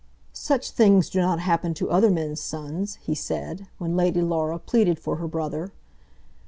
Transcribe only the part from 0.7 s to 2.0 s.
things do not happen to